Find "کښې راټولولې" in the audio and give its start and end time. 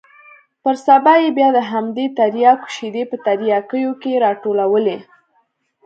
4.01-4.97